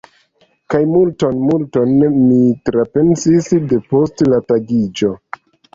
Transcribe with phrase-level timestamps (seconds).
[0.73, 1.93] Kaj multon, multon
[2.23, 5.17] mi trapensis de post la tagiĝo!